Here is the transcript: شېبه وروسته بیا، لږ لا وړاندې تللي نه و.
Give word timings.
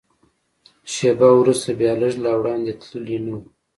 شېبه 0.93 1.29
وروسته 1.39 1.69
بیا، 1.79 1.93
لږ 2.01 2.13
لا 2.23 2.33
وړاندې 2.39 2.71
تللي 2.81 3.17
نه 3.25 3.31
و. 3.37 3.41